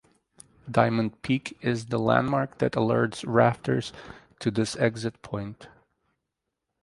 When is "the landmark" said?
1.85-2.57